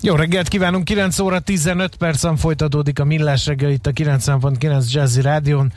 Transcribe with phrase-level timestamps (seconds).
[0.00, 5.20] Jó reggelt kívánunk, 9 óra 15 percen folytatódik a Millás reggel itt a 90.9 Jazzy
[5.20, 5.72] Rádion.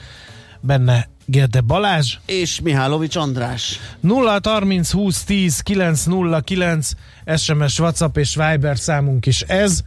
[0.59, 2.17] Benne Gerde Balázs.
[2.25, 3.79] És Mihálovics András.
[3.99, 6.91] 0 30 20 10 909
[7.37, 9.81] SMS, WhatsApp és Viber számunk is ez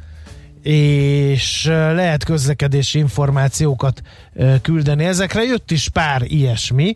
[0.62, 4.02] és lehet közlekedési információkat
[4.62, 5.04] küldeni.
[5.04, 6.92] Ezekre jött is pár ilyesmi,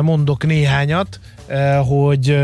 [0.00, 1.20] mondok néhányat,
[1.86, 2.38] hogy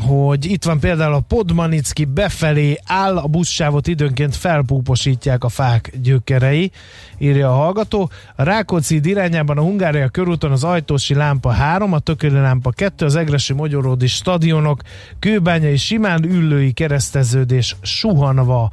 [0.00, 6.70] hogy itt van például a Podmanicki befelé áll, a buszsávot időnként felpúposítják a fák gyökerei,
[7.18, 8.10] írja a hallgató.
[8.36, 13.16] A Rákóczi irányában a Hungária körúton az Ajtósi lámpa 3, a Tököli lámpa 2, az
[13.16, 14.80] Egresi Magyaródi stadionok,
[15.18, 18.72] Kőbányai Simán Üllői kereszteződés suhanva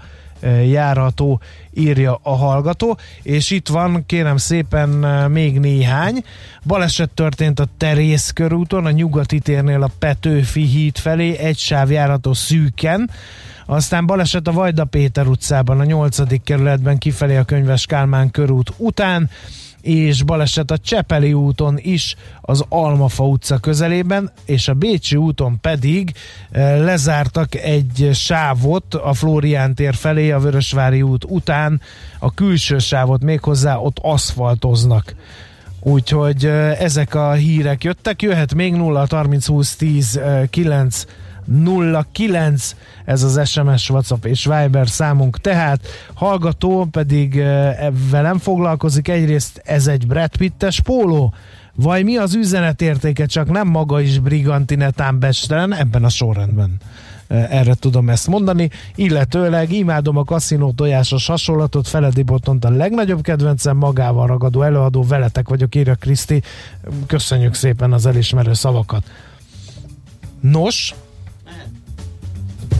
[0.66, 1.42] járható,
[1.73, 4.89] írja a hallgató, és itt van, kérem szépen,
[5.31, 6.23] még néhány.
[6.64, 12.33] Baleset történt a Terész körúton, a nyugati térnél a Petőfi híd felé, egy sáv járható
[12.33, 13.09] szűken,
[13.66, 16.44] aztán baleset a Vajda Péter utcában, a 8.
[16.44, 19.30] kerületben kifelé a Könyves Kálmán körút után,
[19.81, 26.13] és baleset a Csepeli úton is az Almafa utca közelében, és a Bécsi úton pedig
[26.51, 31.81] eh, lezártak egy sávot a Flórián tér felé, a Vörösvári út után,
[32.19, 35.15] a külső sávot méghozzá ott aszfaltoznak.
[35.79, 41.05] Úgyhogy eh, ezek a hírek jöttek, jöhet még 0 30 20 10 9
[42.13, 47.43] 09, ez az SMS, WhatsApp és Viber számunk, tehát hallgató pedig
[48.11, 51.33] velem foglalkozik, egyrészt ez egy Brad Pittes póló,
[51.75, 56.77] vagy mi az üzenetértéke, csak nem maga is brigantinetán bestelen, ebben a sorrendben.
[57.27, 63.77] Erre tudom ezt mondani, illetőleg imádom a kaszinó tojásos hasonlatot, Feledi Botont a legnagyobb kedvencem,
[63.77, 66.42] magával ragadó előadó, veletek vagyok, írja Kriszti,
[67.08, 69.03] köszönjük szépen az elismerő szavakat.
[70.39, 70.95] Nos,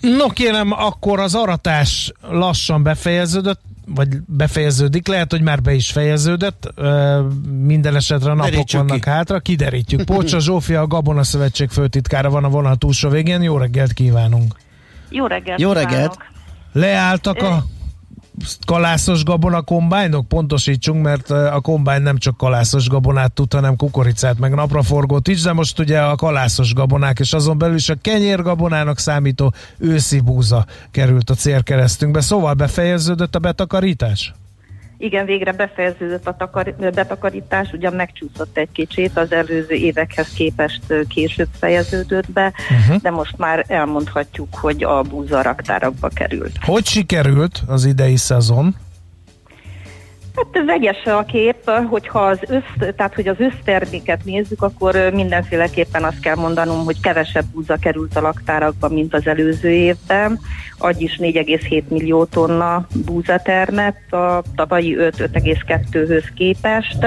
[0.00, 6.74] No kérem, akkor az aratás lassan befejeződött, vagy befejeződik, lehet, hogy már be is fejeződött,
[7.64, 9.10] minden esetre a napok Derítsük vannak ki.
[9.10, 10.04] hátra, kiderítjük.
[10.04, 14.54] Pócsa Zsófia, a Gabona Szövetség főtitkára van a vonal túlsó végén, jó reggelt kívánunk!
[15.08, 15.60] Jó reggelt!
[15.60, 16.18] Jó reggelt!
[16.72, 17.64] Leálltak a
[18.66, 20.28] kalászos gabona kombájnok?
[20.28, 25.52] Pontosítsunk, mert a kombány nem csak kalászos gabonát tud, hanem kukoricát, meg napraforgót is, de
[25.52, 31.30] most ugye a kalászos gabonák, és azon belül is a kenyérgabonának számító őszi búza került
[31.30, 32.20] a célkeresztünkbe.
[32.20, 34.32] Szóval befejeződött a betakarítás?
[34.98, 41.48] Igen, végre befejeződött a takar, betakarítás, ugyan megcsúszott egy kicsit, az előző évekhez képest később
[41.58, 43.00] fejeződött be, uh-huh.
[43.02, 46.56] de most már elmondhatjuk, hogy a búza raktárakba került.
[46.60, 48.76] Hogy sikerült az idei szezon?
[50.36, 56.20] Hát vegyes a kép, hogyha az össz, tehát hogy az összterméket nézzük, akkor mindenféleképpen azt
[56.20, 60.40] kell mondanom, hogy kevesebb búza került a laktárakba, mint az előző évben.
[60.78, 66.98] Agy is 4,7 millió tonna búza termett a tavalyi 5-5,2-höz képest.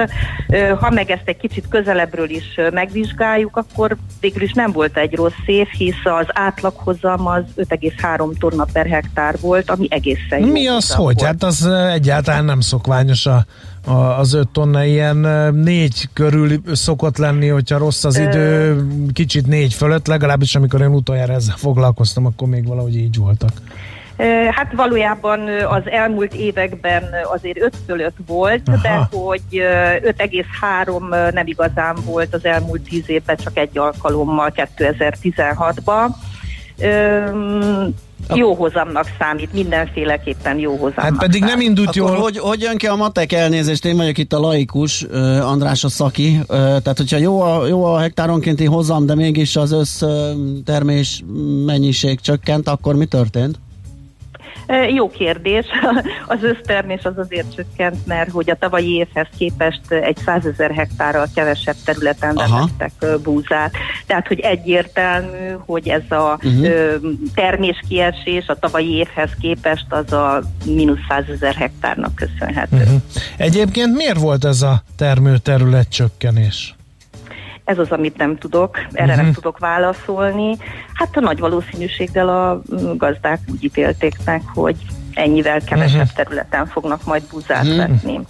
[0.80, 5.46] Ha meg ezt egy kicsit közelebbről is megvizsgáljuk, akkor végül is nem volt egy rossz
[5.46, 11.14] év, hisz az átlaghozam az 5,3 tonna per hektár volt, ami egészen Mi az hogy?
[11.14, 11.26] Volt.
[11.26, 13.44] Hát az egyáltalán nem szokványos a,
[13.86, 15.16] a, az 5 tonna, ilyen
[15.54, 21.32] négy körül szokott lenni, hogyha rossz az idő, kicsit négy fölött, legalábbis amikor én utoljára
[21.32, 23.50] ezzel foglalkoztam, akkor még valahogy így voltak.
[24.50, 28.78] Hát valójában az elmúlt években azért 5 fölött volt, Aha.
[28.82, 36.08] de hogy 5,3 nem igazán volt az elmúlt 10 évben, csak egy alkalommal 2016-ban.
[38.34, 41.56] Jó hozamnak számít, mindenféleképpen jó hozamnak Hát pedig számít.
[41.56, 42.14] nem indult jól.
[42.14, 43.84] Hogy, hogy jön ki a matek elnézést?
[43.84, 45.02] Én vagyok itt a laikus,
[45.42, 46.40] András a szaki.
[46.48, 51.22] Tehát, hogyha jó a, jó a hektáronkénti hozam, de mégis az össztermés
[51.66, 53.58] mennyiség csökkent, akkor mi történt?
[54.94, 55.66] Jó kérdés.
[56.26, 61.26] Az össztermés az azért csökkent, mert hogy a tavalyi évhez képest egy 100 ezer hektárral
[61.34, 63.72] kevesebb területen vetettek búzát.
[64.06, 66.94] Tehát, hogy egyértelmű, hogy ez a uh-huh.
[67.34, 72.76] terméskiesés a tavalyi évhez képest az a mínusz 100 ezer hektárnak köszönhető.
[72.76, 73.00] Uh-huh.
[73.36, 76.74] Egyébként miért volt ez a termőterület csökkenés?
[77.64, 79.16] Ez az, amit nem tudok, erre uh-huh.
[79.16, 79.34] nem mhm.
[79.34, 80.56] tudok válaszolni.
[80.94, 82.62] Hát a nagy valószínűséggel a
[82.96, 84.76] gazdák úgy ítélték meg, hogy
[85.14, 86.16] ennyivel kevesebb uh-huh.
[86.16, 87.76] területen fognak majd búzát uh-huh.
[87.76, 88.20] vetni.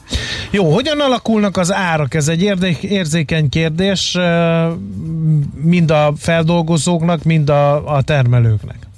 [0.51, 2.15] Jó, hogyan alakulnak az árak?
[2.15, 4.19] Ez egy érdek, érzékeny kérdés
[5.55, 8.90] mind a feldolgozóknak, mind a, a termelőknek.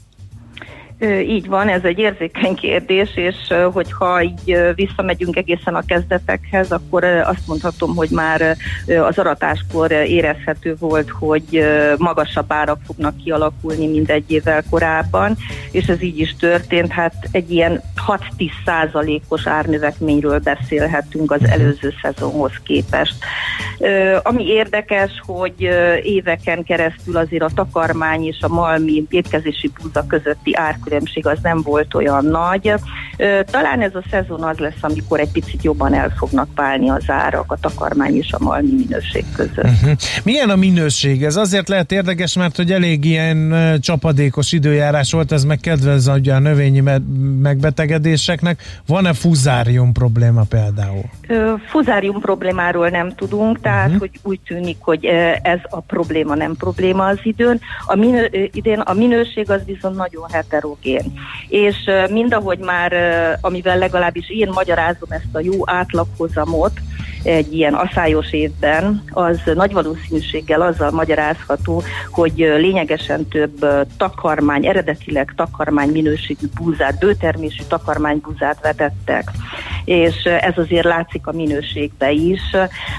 [1.11, 3.35] Így van, ez egy érzékeny kérdés, és
[3.73, 8.57] hogyha így visszamegyünk egészen a kezdetekhez, akkor azt mondhatom, hogy már
[8.87, 11.65] az aratáskor érezhető volt, hogy
[11.97, 15.37] magasabb árak fognak kialakulni, mint egy évvel korábban,
[15.71, 16.93] és ez így is történt.
[16.93, 21.51] Hát egy ilyen 6-10 százalékos árnövekményről beszélhetünk az mhm.
[21.51, 23.15] előző szezonhoz képest.
[24.23, 25.69] Ami érdekes, hogy
[26.03, 31.63] éveken keresztül azért a takarmány és a malmi étkezési búza közötti árkülönbség különbség az nem
[31.63, 32.75] volt olyan nagy.
[33.45, 37.53] Talán ez a szezon az lesz, amikor egy picit jobban el fognak válni az árak
[37.53, 39.65] a takarmány és a malmi minőség között.
[39.65, 39.93] Uh-huh.
[40.25, 41.25] Milyen a minőség?
[41.25, 46.39] Ez azért lehet érdekes, mert hogy elég ilyen csapadékos időjárás volt, ez meg kedvez a
[46.39, 46.83] növényi
[47.43, 48.63] megbetegedéseknek.
[48.87, 51.05] Van-e fuzárium probléma például?
[51.67, 54.01] Fuzárium problémáról nem tudunk, tehát uh-huh.
[54.01, 55.05] hogy úgy tűnik, hogy
[55.43, 57.61] ez a probléma nem probléma az időn.
[57.87, 60.81] A minő, idén a minőség az viszont nagyon heterogén.
[61.49, 61.77] És
[62.11, 62.93] mindahogy már,
[63.41, 66.73] amivel legalábbis én magyarázom ezt a jó átlaghozamot,
[67.23, 75.89] egy ilyen aszályos évben, az nagy valószínűséggel azzal magyarázható, hogy lényegesen több takarmány, eredetileg takarmány
[75.89, 79.31] minőségű búzát, bőtermésű takarmánybúzát vetettek.
[79.85, 82.41] És ez azért látszik a minőségbe is.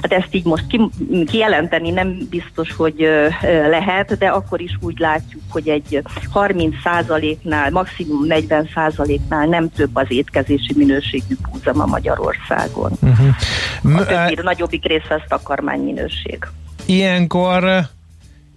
[0.01, 0.89] Hát ezt így most ki,
[1.25, 3.09] kijelenteni nem biztos, hogy
[3.69, 6.01] lehet, de akkor is úgy látjuk, hogy egy
[6.33, 11.35] 30%-nál, maximum 40%-nál nem több az étkezési minőségű
[11.73, 12.91] ma Magyarországon.
[13.01, 13.35] Uh-huh
[13.81, 16.47] többi, nagyobbik része az takarmány minőség.
[16.85, 17.91] Ilyenkor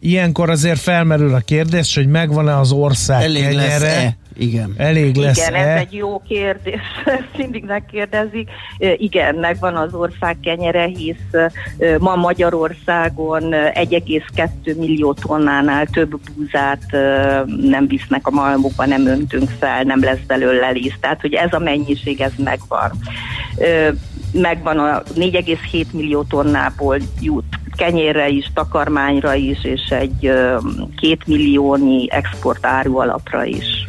[0.01, 3.79] Ilyenkor azért felmerül a kérdés, hogy megvan-e az ország Elég kenyere.
[3.79, 4.17] Lesz-e?
[4.39, 4.75] Igen.
[4.77, 8.51] Elég lesz Igen, ez egy jó kérdés, ezt mindig megkérdezik.
[8.97, 11.51] Igen, megvan az ország kenyere, hisz
[11.99, 16.83] ma Magyarországon 1,2 millió tonnánál több búzát
[17.63, 21.01] nem visznek a malmokba, nem öntünk fel, nem lesz belőle liszt.
[21.01, 22.91] Tehát, hogy ez a mennyiség, ez megvan
[24.33, 27.45] megvan a 4,7 millió tonnából jut
[27.77, 30.33] kenyérre is, takarmányra is, és egy
[30.97, 33.87] két milliónyi export áru alapra is.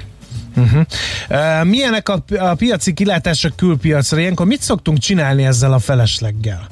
[0.57, 0.85] Uh-huh.
[1.29, 4.19] Uh, milyenek a, a piaci kilátások külpiacra?
[4.19, 6.67] Ilyenkor mit szoktunk csinálni ezzel a felesleggel?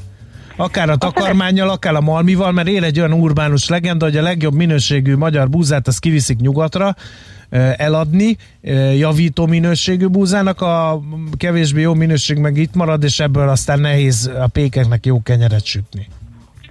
[0.58, 4.54] Akár a takarmányjal, akár a malmival, mert él egy olyan urbánus legenda, hogy a legjobb
[4.54, 6.96] minőségű magyar búzát az kiviszik nyugatra,
[7.78, 8.38] eladni
[8.98, 11.02] javító minőségű búzának, a
[11.38, 16.08] kevésbé jó minőség meg itt marad, és ebből aztán nehéz a pékeknek jó kenyeret sütni.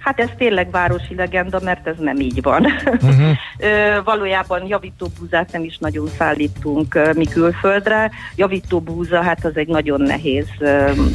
[0.05, 2.65] Hát ez tényleg városi legenda, mert ez nem így van.
[3.05, 4.03] Uh-huh.
[4.03, 8.11] Valójában javítóbúzát nem is nagyon szállítunk mi külföldre.
[8.35, 10.47] Javítóbúza, hát az egy nagyon nehéz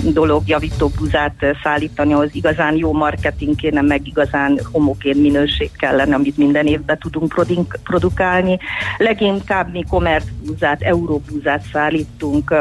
[0.02, 6.66] dolog javítóbúzát szállítani, az igazán jó marketing kéne, meg igazán homogén minőség kellene, amit minden
[6.66, 7.38] évben tudunk
[7.82, 8.58] produkálni.
[8.98, 12.54] Leginkább mi kommercbúzát, euróbúzát szállítunk,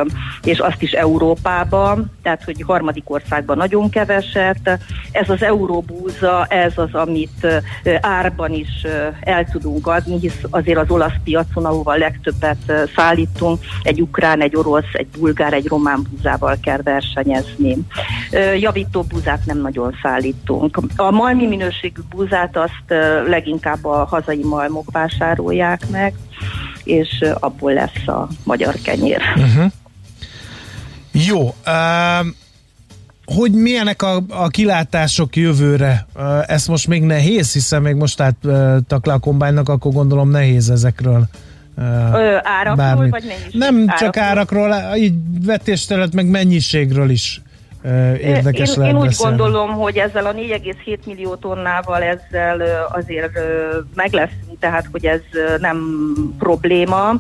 [0.44, 4.80] és azt is Európába, tehát hogy harmadik országban nagyon keveset.
[5.12, 7.64] Ez az euróbúz hozza, ez az, amit
[8.02, 8.86] árban is
[9.20, 14.94] el tudunk adni, hisz azért az olasz piacon, ahova legtöbbet szállítunk, egy ukrán, egy orosz,
[14.94, 17.78] egy bulgár, egy román búzával kell versenyezni.
[18.60, 20.80] Javító búzát nem nagyon szállítunk.
[20.96, 26.14] A malmi minőségű búzát azt leginkább a hazai malmok vásárolják meg,
[26.84, 29.22] és abból lesz a magyar kenyér.
[29.36, 29.72] Uh-huh.
[31.12, 31.42] Jó.
[31.42, 32.36] Um
[33.36, 36.06] hogy milyenek a, a kilátások jövőre?
[36.48, 41.24] Ez most még nehéz, hiszen még most áttak le a kombánynak, akkor gondolom nehéz ezekről
[42.14, 43.12] Ö, árakról, bármit.
[43.12, 43.60] vagy mennyiség?
[43.60, 43.98] Nem árakról.
[43.98, 45.14] csak árakról, így
[45.46, 47.42] vetéstelet, meg mennyiségről is
[48.22, 49.38] érdekes én, én úgy beszélni.
[49.38, 53.40] gondolom, hogy ezzel a 4,7 millió tonnával ezzel azért
[53.96, 55.22] meg lesz, tehát hogy ez
[55.60, 55.78] nem
[56.38, 57.14] probléma,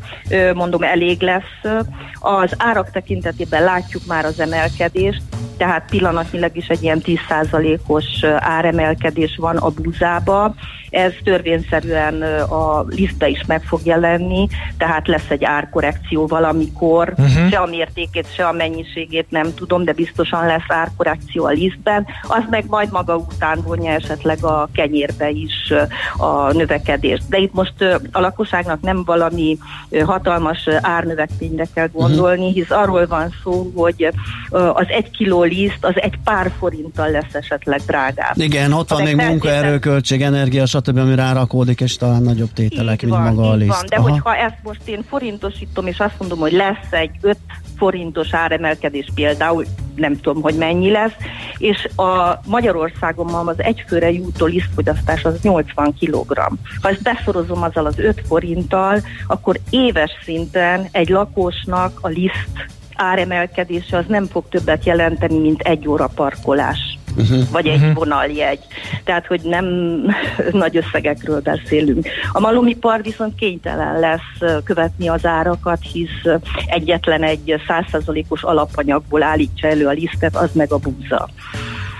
[0.54, 1.84] mondom elég lesz.
[2.20, 5.22] Az árak tekintetében látjuk már az emelkedést,
[5.60, 10.54] tehát pillanatnyilag is egy ilyen 10%-os áremelkedés van a búzába.
[10.90, 14.48] Ez törvényszerűen a lisztbe is meg fog jelenni,
[14.78, 17.50] tehát lesz egy árkorrekció valamikor, uh-huh.
[17.50, 22.06] se a mértékét, se a mennyiségét nem tudom, de biztosan lesz árkorrekció a lisztben.
[22.28, 25.74] Az meg majd maga után vonja esetleg a kenyérbe is
[26.18, 27.24] a növekedést.
[27.30, 27.74] De itt most
[28.12, 29.58] a lakosságnak nem valami
[30.06, 31.98] hatalmas árnövekményre kell mhm.
[31.98, 34.12] gondolni, hisz arról van szó, hogy
[34.50, 38.38] az egy kiló liszt az egy pár forinttal lesz esetleg drágább.
[38.38, 43.50] Igen, ott van még munkaerőköltség, energia, stb., ami rárakódik, és talán nagyobb tételek, mint maga
[43.50, 43.70] a liszt.
[43.70, 44.10] Van, de Aha.
[44.10, 47.38] hogyha ezt most én forintosítom, és azt mondom, hogy lesz egy 5
[47.78, 49.66] forintos áremelkedés például,
[49.96, 51.16] nem tudom, hogy mennyi lesz,
[51.58, 56.38] és a Magyarországon ma az egyfőre jutó lisztfogyasztás az 80 kg.
[56.82, 63.98] Ha ezt beszorozom azzal az 5 forinttal, akkor éves szinten egy lakosnak a liszt áremelkedése
[63.98, 66.98] az nem fog többet jelenteni, mint egy óra parkolás.
[67.18, 67.50] Uh-huh.
[67.52, 67.94] vagy egy uh-huh.
[67.94, 68.60] vonaljegy.
[69.04, 69.66] Tehát, hogy nem
[70.52, 72.08] nagy összegekről beszélünk.
[72.32, 79.88] A malomipar viszont kénytelen lesz követni az árakat, hisz egyetlen egy százszerzalékos alapanyagból állítsa elő
[79.88, 81.30] a lisztet, az meg a búza.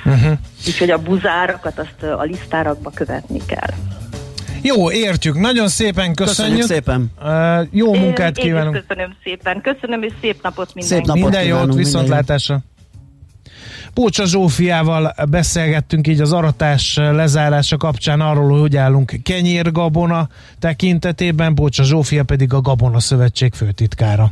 [0.06, 0.38] Uh-huh.
[0.68, 3.99] Úgyhogy a buzárakat azt a lisztárakba követni kell.
[4.62, 5.40] Jó, értjük.
[5.40, 6.58] Nagyon szépen köszönjük.
[6.58, 7.12] Köszönjük szépen.
[7.22, 8.76] Uh, jó munkát én, kívánunk.
[8.76, 9.62] Én köszönöm szépen.
[9.62, 11.06] Köszönöm, és szép napot mindenkinek.
[11.06, 12.60] Szép napot Minden jót, viszontlátásra.
[13.94, 22.24] Pócsa Zsófiával beszélgettünk így az aratás lezárása kapcsán arról, hogy állunk kenyérgabona tekintetében, Pócsa Zsófia
[22.24, 24.32] pedig a Gabona Szövetség főtitkára.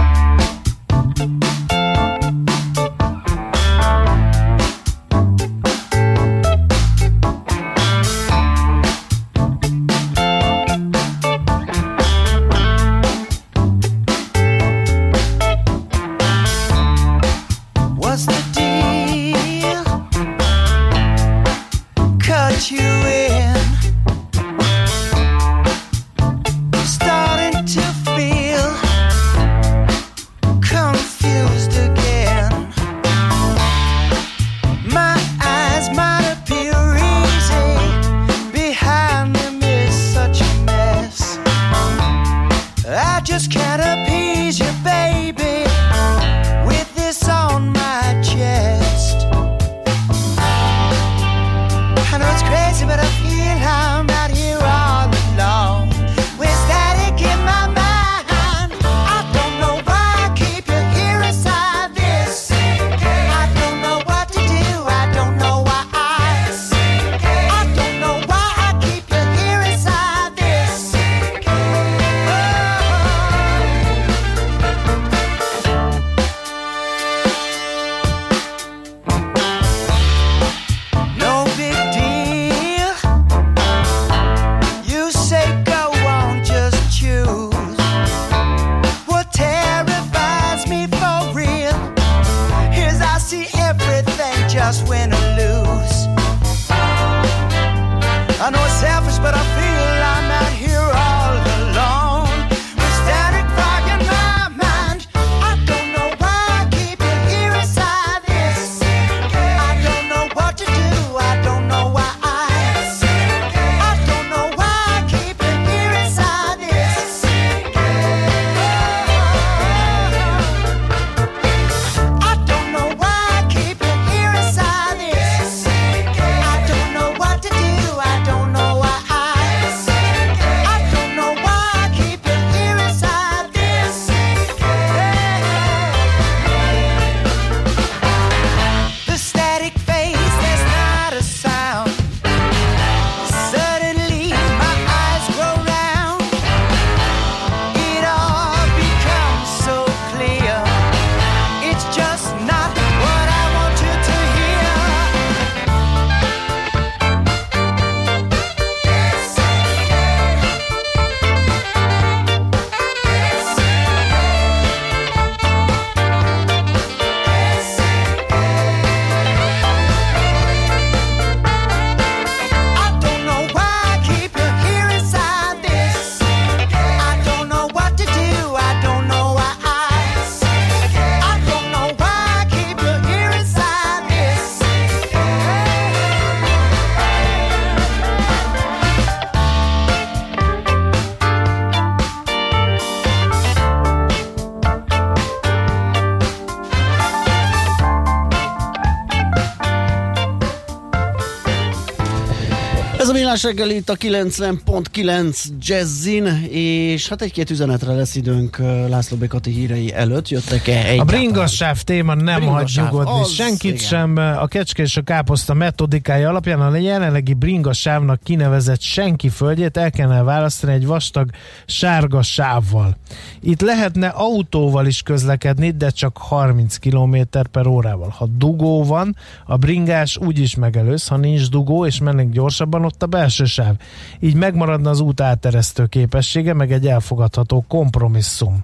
[203.43, 208.57] Millás reggel itt a 90.9 Jazzin, és hát egy-két üzenetre lesz időnk
[208.89, 210.29] László Békati hírei előtt.
[210.29, 213.85] Jöttek-e A bringassáv téma nem hagy nyugodni senkit igen.
[213.85, 214.15] sem.
[214.17, 220.23] A kecske és a káposzta metodikája alapján a jelenlegi bringasávnak kinevezett senki földjét el kellene
[220.23, 221.29] választani egy vastag
[221.65, 222.97] sárga sávval.
[223.41, 227.17] Itt lehetne autóval is közlekedni, de csak 30 km
[227.51, 228.13] per órával.
[228.17, 233.05] Ha dugó van, a bringás úgyis megelőz, ha nincs dugó és mennénk gyorsabban, ott a
[233.05, 233.75] belső sáv.
[234.19, 238.63] Így megmaradna az út áteresztő képessége, meg egy elfogadható kompromisszum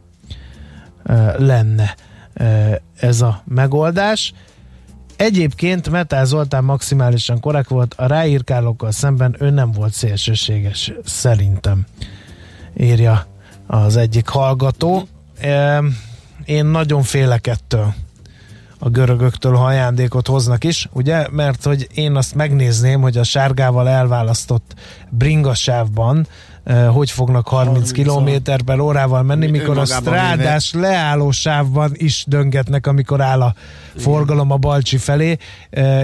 [1.38, 1.96] lenne
[3.00, 4.34] ez a megoldás.
[5.16, 11.86] Egyébként Metál Zoltán maximálisan korrekt volt, a ráírkálókkal szemben ő nem volt szélsőséges, szerintem,
[12.78, 13.26] írja
[13.68, 15.08] az egyik hallgató.
[16.46, 17.94] Én nagyon félek ettől
[18.80, 21.28] a görögöktől, ha ajándékot hoznak is, ugye?
[21.32, 24.74] Mert hogy én azt megnézném, hogy a sárgával elválasztott
[25.10, 26.28] bringasávban
[26.94, 28.30] hogy fognak 30 km
[28.66, 33.54] per órával menni, mikor a strádás leálló sávban is döngetnek, amikor áll a
[33.96, 35.38] forgalom a Balcsi felé.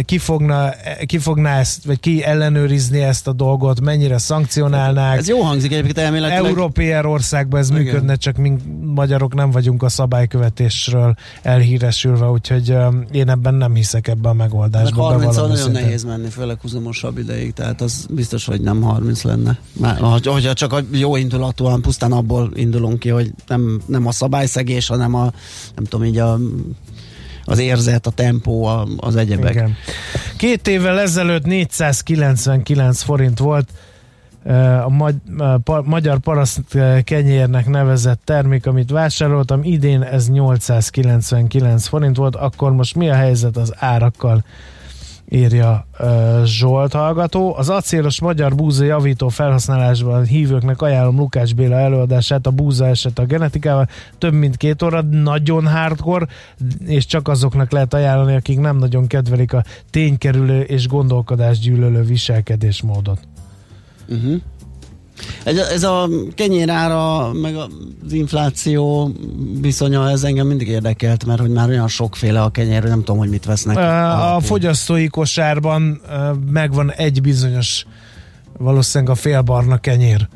[0.01, 0.69] Ki, fogna,
[1.05, 5.17] ki fogná ezt, vagy ki ellenőrizni ezt a dolgot, mennyire szankcionálnák?
[5.17, 6.45] Ez jó hangzik egyébként elméletileg.
[6.45, 7.81] Európai országban ez Igen.
[7.81, 12.77] működne, csak mi magyarok nem vagyunk a szabálykövetésről elhíresülve, úgyhogy
[13.11, 15.11] én ebben nem hiszek ebben a megoldásban.
[15.11, 19.57] 30 nagyon nehéz menni, főleg huzamosabb ideig, tehát az biztos, hogy nem 30 lenne.
[19.73, 24.87] Már, hogyha csak a jó indulatúan pusztán abból indulunk ki, hogy nem, nem a szabályszegés,
[24.87, 25.31] hanem a
[25.75, 26.39] nem tudom így a
[27.45, 28.65] az érzet, a tempó,
[28.97, 29.53] az egyebek.
[29.53, 29.75] Igen.
[30.37, 33.69] Két évvel ezelőtt 499 forint volt
[34.43, 35.07] a,
[35.65, 36.61] a magyar paraszt
[37.03, 43.57] kenyérnek nevezett termék, amit vásároltam, idén ez 899 forint volt, akkor most mi a helyzet
[43.57, 44.43] az árakkal?
[45.29, 47.55] Írja uh, Zsolt hallgató.
[47.57, 53.25] Az acélos magyar búza javító felhasználásban hívőknek ajánlom Lukács Béla előadását, a búza eset a
[53.25, 53.87] genetikával.
[54.17, 56.27] Több mint két óra, nagyon hardcore,
[56.85, 63.19] és csak azoknak lehet ajánlani, akik nem nagyon kedvelik a ténykerülő és gondolkodásgyűlölő viselkedésmódot.
[64.07, 64.41] Uh-huh.
[65.43, 69.11] Ez, ez a kenyérára, meg az infláció
[69.61, 73.29] viszonya, ez engem mindig érdekelt, mert hogy már olyan sokféle a kenyér, nem tudom, hogy
[73.29, 73.77] mit vesznek.
[73.77, 76.01] A, a fogyasztói kosárban
[76.51, 77.85] megvan egy bizonyos
[78.57, 80.27] valószínűleg a félbarna kenyér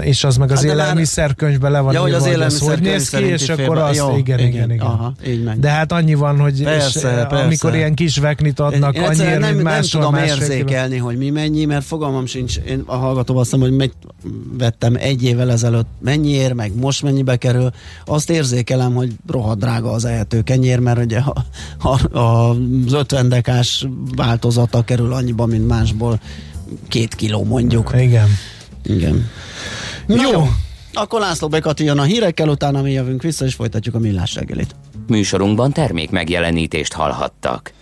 [0.00, 3.24] és az meg az hát élelmiszerkönyvben le van ja, hogy az élelmiszer hogy néz ki,
[3.24, 4.70] és akkor azt, jó, igen, igen, igen.
[4.70, 4.86] igen.
[4.86, 7.44] Aha, így De hát annyi van, hogy persze, és, persze.
[7.44, 11.84] amikor ilyen kis veknit adnak, annyi nem, mint nem tudom érzékelni, hogy mi mennyi, mert
[11.84, 13.92] fogalmam sincs, én a hallgatóval azt mondom, hogy
[14.58, 17.70] vettem egy évvel ezelőtt mennyiért, meg most mennyibe kerül,
[18.04, 21.44] azt érzékelem, hogy rohadt drága az ehető kenyér, mert ugye a,
[21.78, 22.50] a, a,
[22.84, 23.86] az 50 dekás
[24.16, 26.20] változata kerül annyiba, mint másból
[26.88, 27.92] két kiló mondjuk.
[27.96, 28.28] Igen.
[28.84, 29.30] Igen.
[30.06, 30.30] Na jó.
[30.30, 30.48] jó.
[30.92, 34.74] Akkor László Bekati jön a hírekkel, utána mi jövünk vissza, és folytatjuk a millás reggelit.
[35.06, 37.72] Műsorunkban termék megjelenítést hallhattak.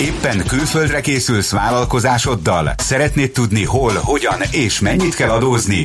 [0.00, 2.74] Éppen külföldre készülsz vállalkozásoddal?
[2.76, 5.84] Szeretnéd tudni hol, hogyan és mennyit kell adózni?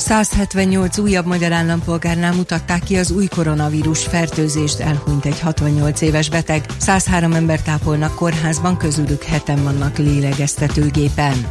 [0.00, 6.64] 178 újabb magyar állampolgárnál mutatták ki az új koronavírus fertőzést, elhunyt egy 68 éves beteg.
[6.78, 11.46] 103 ember tápolnak kórházban, közülük heten vannak lélegeztetőgépen.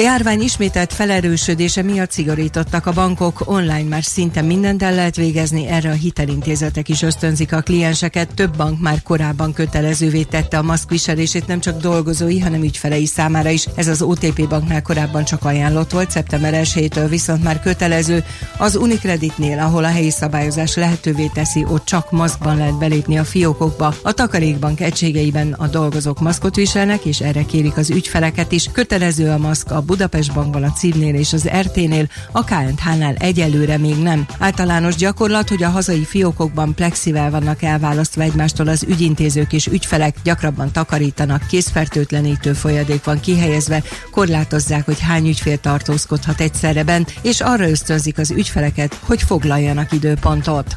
[0.00, 5.90] Járvány ismételt felerősödése miatt szigorítottak a bankok, online már szinte mindent el lehet végezni, erre
[5.90, 8.34] a hitelintézetek is ösztönzik a klienseket.
[8.34, 13.66] Több bank már korábban kötelezővé tette a maszkviselését nem csak dolgozói, hanem ügyfelei számára is.
[13.74, 18.24] Ez az OTP banknál korábban csak ajánlott volt, szeptember 1 viszont már kötelező.
[18.58, 23.94] Az Unicreditnél, ahol a helyi szabályozás lehetővé teszi, ott csak maszkban lehet belépni a fiókokba.
[24.02, 28.68] A takarékbank egységeiben a dolgozók maszkot viselnek, és erre kérik az ügyfeleket is.
[28.72, 33.96] Kötelező a maszk a Budapest Bankban, a Cibnél és az RT-nél, a KNH-nál egyelőre még
[34.02, 34.26] nem.
[34.38, 40.72] Általános gyakorlat, hogy a hazai fiókokban plexivel vannak elválasztva egymástól az ügyintézők és ügyfelek, gyakrabban
[40.72, 48.18] takarítanak, készfertőtlenítő folyadék van kihelyezve, korlátozzák, hogy hány ügyfél tartózkodhat egyszerre bent, és arra ösztönzik
[48.18, 50.76] az ügyfeleket, hogy foglaljanak időpontot.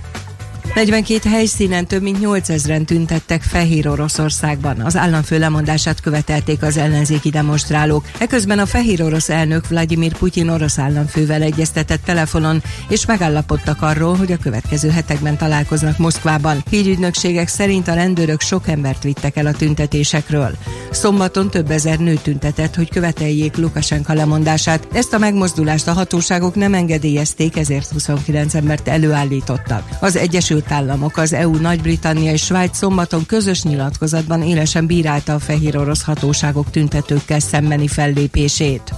[0.75, 4.79] 42 helyszínen több mint 8000-en tüntettek Fehér Oroszországban.
[4.79, 8.05] Az államfő lemondását követelték az ellenzéki demonstrálók.
[8.17, 14.31] Eközben a fehér orosz elnök Vladimir Putyin orosz államfővel egyeztetett telefonon, és megállapodtak arról, hogy
[14.31, 16.63] a következő hetekben találkoznak Moszkvában.
[16.69, 20.51] Hírügynökségek szerint a rendőrök sok embert vittek el a tüntetésekről.
[20.91, 24.87] Szombaton több ezer nő tüntetett, hogy követeljék Lukasenka lemondását.
[24.93, 29.89] Ezt a megmozdulást a hatóságok nem engedélyezték, ezért 29 embert előállítottak.
[29.99, 35.77] Az Egyesült Államok, az EU, Nagy-Britannia és Svájc szombaton közös nyilatkozatban élesen bírálta a fehér
[35.77, 38.93] orosz hatóságok tüntetőkkel szembeni fellépését.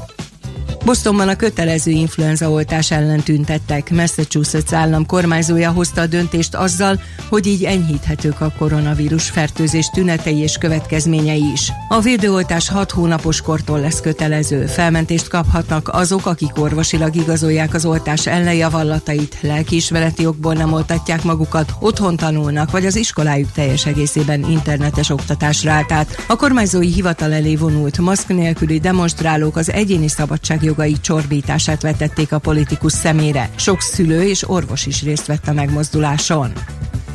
[0.86, 3.92] Bostonban a kötelező influenzaoltás ellen tüntettek.
[3.92, 10.58] Massachusetts állam kormányzója hozta a döntést azzal, hogy így enyhíthetők a koronavírus fertőzés tünetei és
[10.58, 11.72] következményei is.
[11.90, 14.66] A védőoltás 6 hónapos kortól lesz kötelező.
[14.66, 22.16] Felmentést kaphatnak azok, akik orvosilag igazolják az oltás ellenjavallatait, lelkiismereti okból nem oltatják magukat, otthon
[22.16, 26.24] tanulnak, vagy az iskolájuk teljes egészében internetes oktatásra állt át.
[26.28, 32.40] A kormányzói hivatal elé vonult maszk nélküli demonstrálók az egyéni szabadság jogai csorbítását vetették a
[32.40, 33.50] politikus szemére.
[33.56, 36.54] Sok szülő és orvos is részt vett a megmozduláson.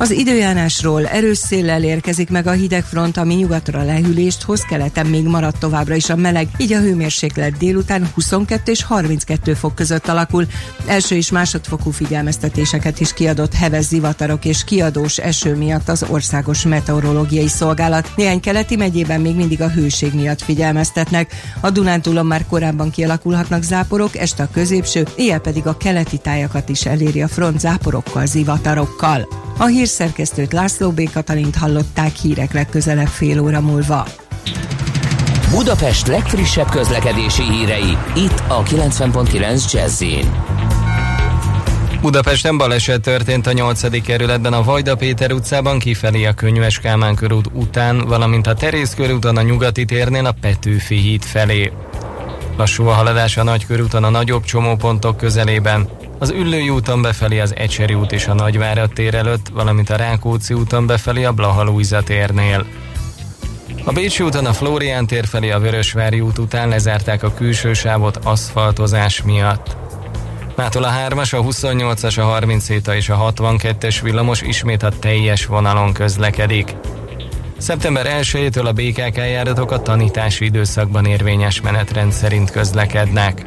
[0.01, 5.23] Az időjárásról erős széllel érkezik meg a hideg front, ami nyugatra lehűlést hoz, keleten még
[5.23, 10.45] maradt továbbra is a meleg, így a hőmérséklet délután 22 és 32 fok között alakul.
[10.87, 17.47] Első és másodfokú figyelmeztetéseket is kiadott heves zivatarok és kiadós eső miatt az Országos Meteorológiai
[17.47, 18.11] Szolgálat.
[18.15, 21.33] Néhány keleti megyében még mindig a hőség miatt figyelmeztetnek.
[21.59, 22.89] A Dunántúlon már korábban
[23.51, 28.25] kialakulhatnak záporok, este a középső, éjjel pedig a keleti tájakat is eléri a front záporokkal,
[28.25, 29.27] zivatarokkal.
[29.57, 31.11] A hírszerkesztőt László B.
[31.11, 34.05] Katalint hallották hírek legközelebb fél óra múlva.
[35.49, 40.03] Budapest legfrissebb közlekedési hírei, itt a 90.9 jazz
[42.01, 44.01] Budapesten baleset történt a 8.
[44.01, 49.37] kerületben a Vajda Péter utcában kifelé a Könyves Kálmán körút után, valamint a Terész körúton
[49.37, 51.71] a Nyugati térnél a Petőfi híd felé.
[52.57, 57.93] Lassú a haladás a Nagykörúton a nagyobb csomópontok közelében, az Üllői úton befelé az Ecseri
[57.93, 62.65] út és a Nagyvárad tér előtt, valamint a Rákóczi úton befelé a Blaha térnél.
[63.85, 68.19] A Bécsi úton a Flórián tér felé a Vörösvári út után lezárták a külső sávot
[68.23, 69.75] aszfaltozás miatt.
[70.55, 75.93] Mától a 3-as, a 28-as, a 37 és a 62-es villamos ismét a teljes vonalon
[75.93, 76.75] közlekedik.
[77.61, 83.45] Szeptember 1-től a BKK járatok a tanítási időszakban érvényes menetrend szerint közlekednek.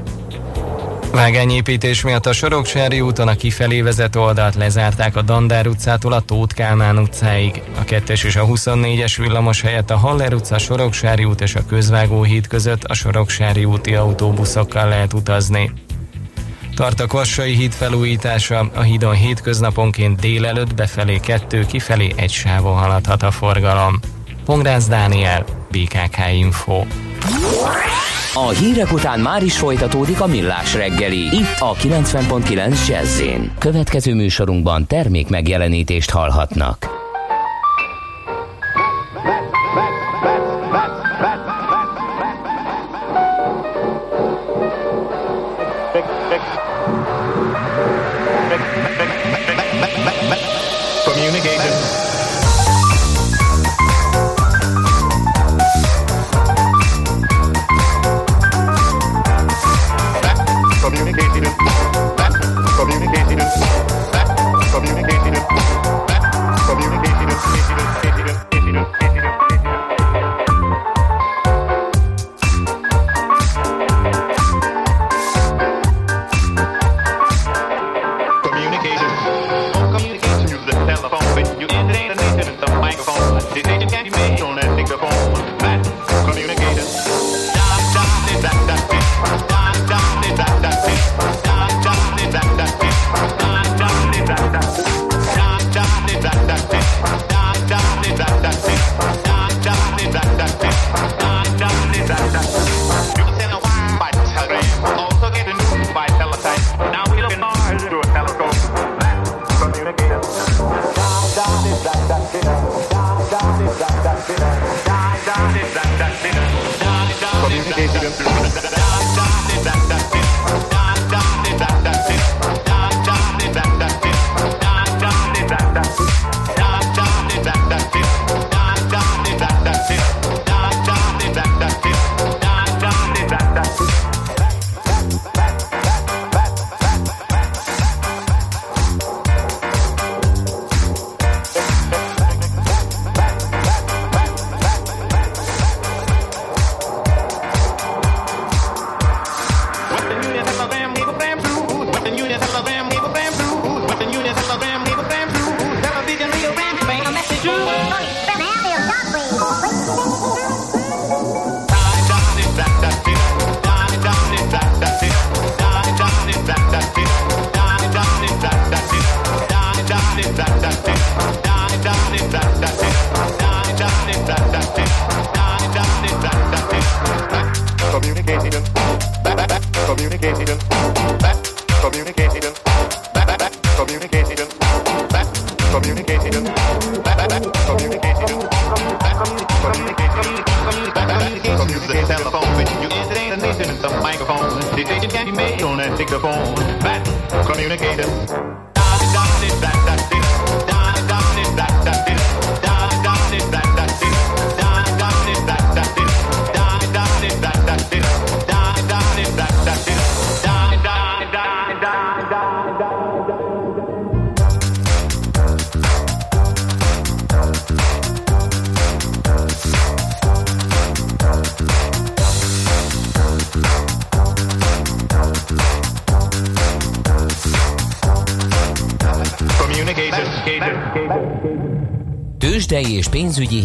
[1.13, 6.55] Vágányépítés miatt a Soroksári úton a kifelé vezető oldalt lezárták a Dandár utcától a Tóth
[6.55, 7.63] Kálmán utcáig.
[7.79, 12.23] A 2 és a 24-es villamos helyett a Haller utca, Soroksári út és a Közvágó
[12.23, 15.73] híd között a Soroksári úti autóbuszokkal lehet utazni.
[16.75, 23.23] Tart a Kvassai híd felújítása, a hídon hétköznaponként délelőtt befelé kettő, kifelé egy sávon haladhat
[23.23, 24.01] a forgalom.
[24.45, 26.85] Pongrász Dániel, BKK Info.
[28.35, 31.37] A hírek után már is folytatódik a millás reggeli.
[31.37, 33.23] Itt a 90.9 jazz
[33.59, 36.94] Következő műsorunkban termék megjelenítést hallhatnak.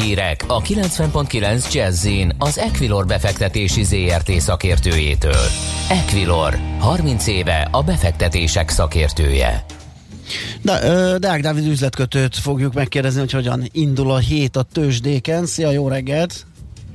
[0.01, 2.07] Hírek a 90.9 jazz
[2.37, 5.45] az Equilor befektetési ZRT szakértőjétől.
[5.89, 9.65] Equilor, 30 éve a befektetések szakértője.
[10.61, 10.79] De,
[11.17, 15.45] Deák Dávid üzletkötőt fogjuk megkérdezni, hogy hogyan indul a hét a tőzsdéken.
[15.45, 16.45] Szia, jó reggelt!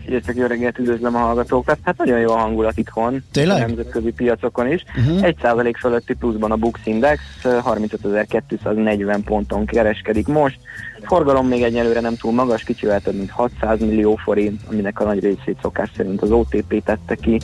[0.07, 1.79] Sziasztok, jó reggelt, üdvözlöm a hallgatókat.
[1.83, 3.63] Hát nagyon jó a hangulat itthon, Tényleg?
[3.63, 4.85] a nemzetközi piacokon is.
[4.97, 5.25] Uh-huh.
[5.25, 10.59] Egy százalék fölötti pluszban a Bux Index, 35.240 ponton kereskedik most.
[11.05, 15.21] Forgalom még egyelőre nem túl magas, kicsivel több mint 600 millió forint, aminek a nagy
[15.21, 17.41] részét szokás szerint az OTP tette ki.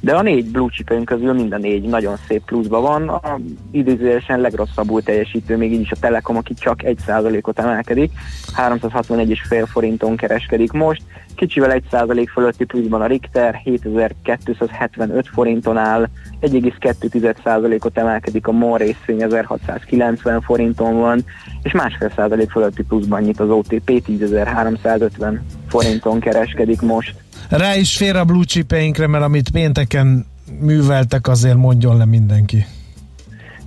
[0.00, 3.08] De a négy blue chipünk közül minden négy nagyon szép pluszban van.
[3.08, 3.38] A
[3.70, 8.12] idézőjelesen legrosszabbul teljesítő még így is a Telekom, aki csak 1%-ot emelkedik,
[8.56, 11.02] 361,5 forinton kereskedik most.
[11.34, 16.08] Kicsivel 1% fölötti pluszban a Richter, 7275 forinton áll,
[16.40, 21.24] 1,2%-ot emelkedik a MOL részvény, 1690 forinton van,
[21.62, 27.14] és másfél százalék fölötti pluszban nyit az OTP, 10350 forinton kereskedik most.
[27.48, 30.26] Rá is fér a blue chipeinkre, mert amit pénteken
[30.60, 32.66] műveltek, azért mondjon le mindenki.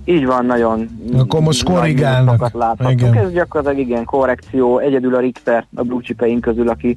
[0.04, 2.50] Így van, nagyon Akkor most korrigálnak.
[2.88, 3.16] Igen.
[3.16, 4.78] Ez gyakorlatilag igen, korrekció.
[4.78, 6.96] Egyedül a Richter a blue chipeink közül, aki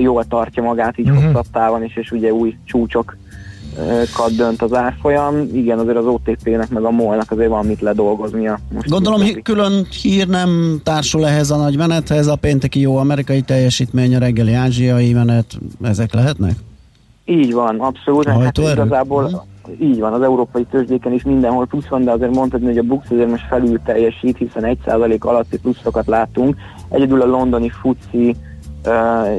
[0.00, 1.24] jól tartja magát így uh-huh.
[1.24, 3.16] hosszabb távon is, és ugye új csúcsok
[4.16, 5.48] kat dönt az árfolyam.
[5.52, 8.58] Igen, azért az OTP-nek meg a MOL-nak azért van mit ledolgoznia.
[8.72, 13.40] Most Gondolom hi- külön hír nem társul ehhez a nagy menethez, a pénteki jó amerikai
[13.40, 15.46] teljesítmény, a reggeli ázsiai menet,
[15.82, 16.54] ezek lehetnek?
[17.24, 18.28] Így van, abszolút.
[18.28, 19.88] Hát igazából hmm.
[19.88, 23.10] így van, az európai tőzsdéken is mindenhol plusz van, de azért mondhatni, hogy a Bux
[23.10, 26.56] azért most felül teljesít, hiszen 1% alatti pluszokat látunk.
[26.88, 28.36] Egyedül a londoni FUCI
[28.86, 28.94] uh,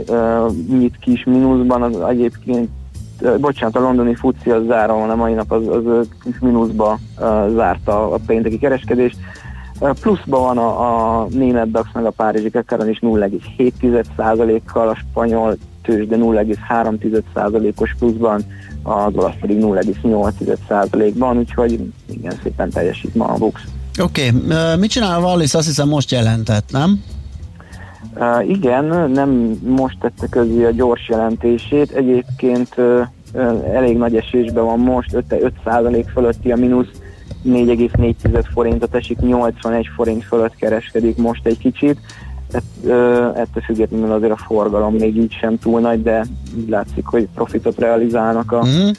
[0.08, 2.70] uh, nyit kis mínuszban, az egyébként
[3.40, 6.08] bocsánat, a londoni futci az záron, a mai nap az, az
[6.40, 7.00] mínuszba
[7.56, 9.18] zárta a pénteki kereskedést.
[10.02, 16.16] Pluszban van a, a német DAX meg a párizsi Kekeren is 0,7%-kal, a spanyol tőzsde
[16.20, 18.42] 0,3%-os pluszban,
[18.84, 23.62] a dollasz pedig 0,8%-ban, úgyhogy igen, szépen teljesít ma a Bux.
[24.02, 24.78] Oké, okay.
[24.78, 25.54] mit csinál a Wallis?
[25.54, 27.04] Azt hiszem most jelentett, nem?
[28.16, 33.08] Uh, igen, nem most tette közé a gyors jelentését, egyébként uh,
[33.74, 35.26] elég nagy esésben van most, 5,
[35.66, 36.92] 5% fölötti a mínusz,
[37.46, 42.00] 4,4 forintot esik, 81 forint fölött kereskedik most egy kicsit.
[42.52, 42.92] Ett, uh,
[43.36, 46.26] ettől függetlenül azért a forgalom még így sem túl nagy, de
[46.58, 48.90] így látszik, hogy profitot realizálnak a, mm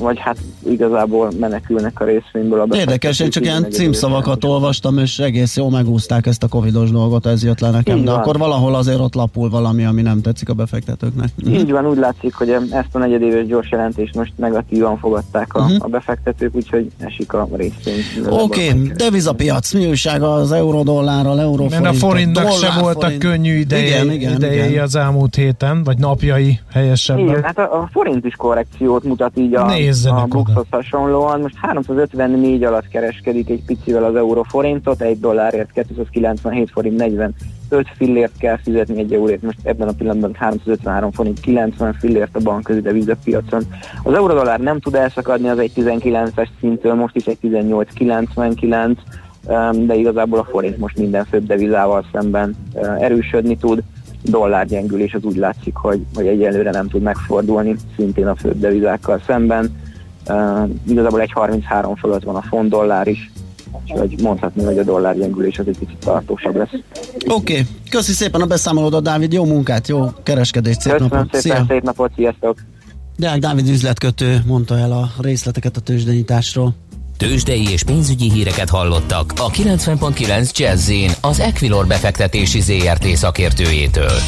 [0.00, 0.36] vagy hát
[0.68, 2.60] igazából menekülnek a részvényből.
[2.60, 7.26] A Érdekes, én csak ilyen címszavakat olvastam, és egész jól megúzták ezt a covidos dolgot,
[7.26, 8.20] ez jött le nekem, Így de van.
[8.20, 11.28] akkor valahol azért ott lapul valami, ami nem tetszik a befektetőknek.
[11.34, 11.54] Mhm.
[11.54, 15.76] Így van, úgy látszik, hogy ezt a negyedéves gyors jelentést most negatívan fogadták a, uh-huh.
[15.78, 17.94] a befektetők, úgyhogy esik a részvény.
[18.28, 18.92] Oké, okay.
[18.96, 21.82] devizapiac, mi újság az euró-dollárral, euróforint?
[21.82, 24.82] Mert a forintnak se voltak könnyű idejei, igen, igen, idejei igen.
[24.82, 27.28] az elmúlt héten, vagy napjai helyesebben.
[27.28, 31.40] Igen, hát a, a forint is korrekciót mutat így a, Nézzenek a Buxhoz hasonlóan.
[31.40, 37.34] Most 354 alatt kereskedik egy picivel az euróforintot, egy dollárért 297 forint 45
[37.96, 42.80] fillért kell fizetni egy euróért, most ebben a pillanatban 353 forint 90 fillért a bankközi
[42.80, 43.62] devizapiacon.
[44.02, 48.96] Az eurodollár nem tud elszakadni az egy 19-es szintől, most is egy 18,99,
[49.86, 52.56] de igazából a forint most minden főbb devizával szemben
[52.98, 53.82] erősödni tud
[54.30, 59.74] dollárgyengülés az úgy látszik, hogy, hogy egyelőre nem tud megfordulni, szintén a főbb devizákkal szemben.
[60.28, 63.30] Uh, igazából egy 33 fölött van a font dollár is,
[63.72, 66.72] úgyhogy mondhatni, hogy a dollár gyengülés az egy kicsit tartósabb lesz.
[67.28, 67.66] Oké, okay.
[67.90, 71.40] köszi szépen a beszámolódat, Dávid, jó munkát, jó kereskedést, szép Köszönöm napot!
[71.40, 71.66] szépen, Szia.
[71.68, 72.58] szép napot, sziasztok!
[73.16, 76.74] Deák Dávid üzletkötő mondta el a részleteket a tőzsdenyításról.
[77.16, 84.18] Tőzsdei és pénzügyi híreket hallottak a 90.9 jazz az Equilor befektetési ZRT szakértőjétől.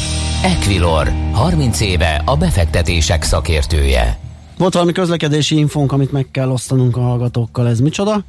[0.43, 4.17] Equilor, 30 éve a befektetések szakértője.
[4.57, 8.23] Volt valami közlekedési infónk, amit meg kell osztanunk a hallgatókkal, ez micsoda?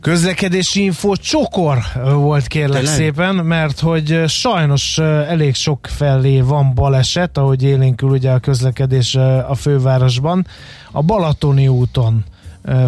[0.00, 1.78] Közlekedési info csokor
[2.14, 2.94] volt kérlek Tényleg?
[2.94, 9.14] szépen, mert hogy sajnos elég sok felé van baleset, ahogy élénkül ugye a közlekedés
[9.48, 10.46] a fővárosban.
[10.92, 12.24] A Balatoni úton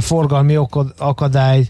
[0.00, 0.58] forgalmi
[0.98, 1.68] akadály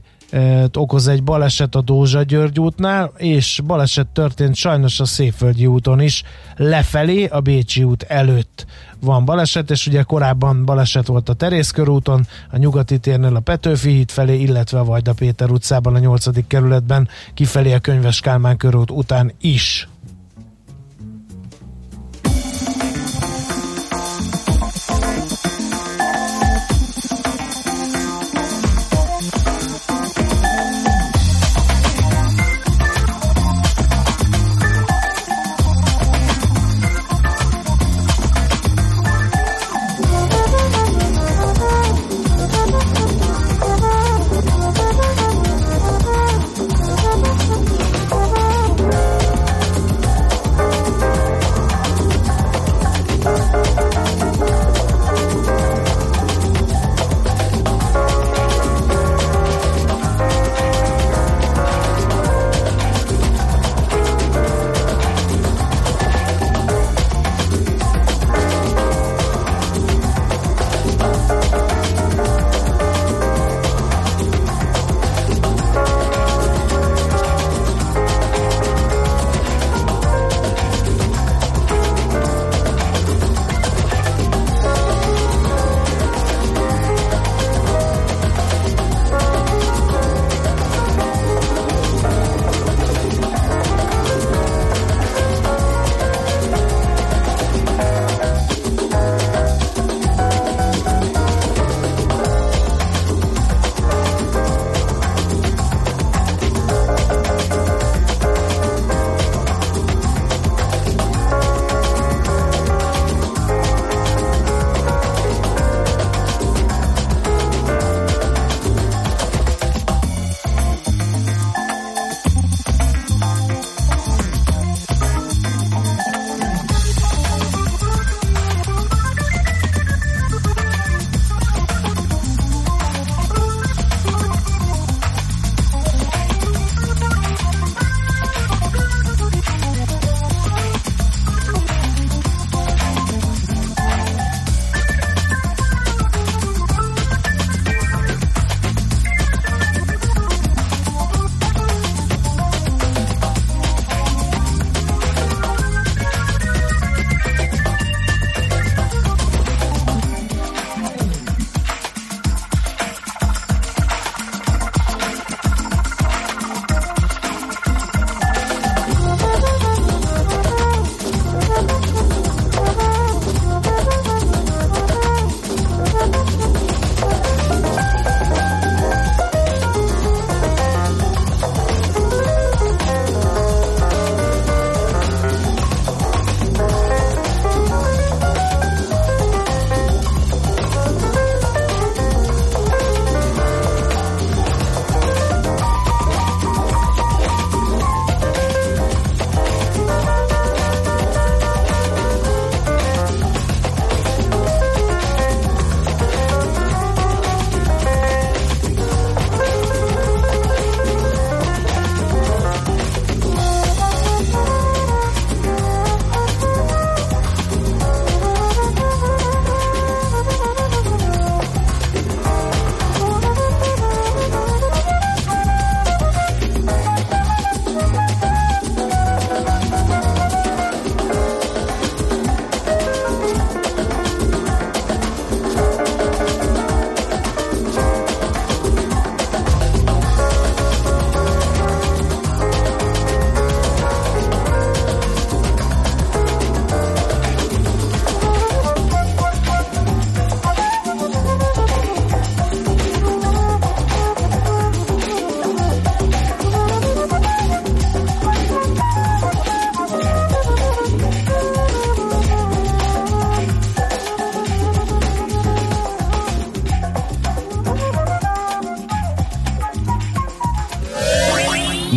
[0.73, 6.23] okoz egy baleset a Dózsa György útnál, és baleset történt sajnos a Széföldi úton is,
[6.57, 8.67] lefelé a Bécsi út előtt
[9.01, 14.11] van baleset, és ugye korábban baleset volt a Terészkörúton, a nyugati térnél a Petőfi híd
[14.11, 16.47] felé, illetve a Vajda Péter utcában a 8.
[16.47, 19.89] kerületben kifelé a Könyves Kálmán körút után is.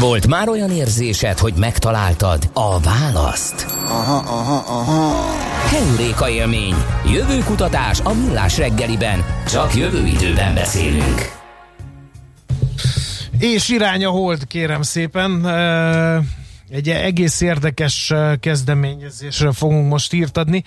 [0.05, 3.65] Volt már olyan érzésed, hogy megtaláltad a választ?
[3.87, 5.33] Aha, aha, aha.
[5.69, 6.75] Heuréka élmény.
[7.13, 9.25] Jövő kutatás a millás reggeliben.
[9.47, 11.31] Csak jövő időben beszélünk.
[13.39, 15.47] És irány a hold, kérem szépen.
[16.69, 20.63] Egy egész érdekes kezdeményezésről fogunk most írt adni.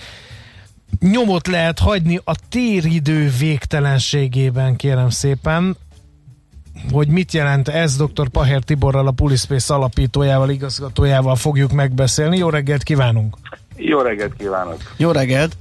[1.00, 5.76] Nyomot lehet hagyni a téridő végtelenségében, kérem szépen.
[6.92, 8.28] Hogy mit jelent ez, dr.
[8.28, 12.36] Paher Tiborral, a Pulispace alapítójával, igazgatójával fogjuk megbeszélni.
[12.36, 13.36] Jó reggelt kívánunk!
[13.76, 14.94] Jó reggelt kívánok!
[14.96, 15.56] Jó reggelt!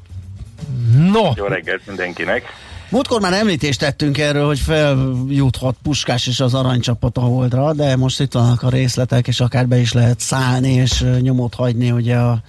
[1.12, 1.32] No!
[1.36, 2.44] Jó reggelt mindenkinek!
[2.90, 8.20] Múltkor már említést tettünk erről, hogy feljuthat Puskás és az aranycsapat a holdra, de most
[8.20, 12.42] itt vannak a részletek, és akár be is lehet szállni, és nyomot hagyni ugye a,